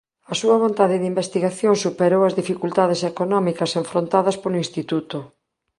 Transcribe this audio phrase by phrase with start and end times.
[0.31, 5.17] A súa vontade de investigación superou ás dificultades económicas enfrontadas polo Instituto.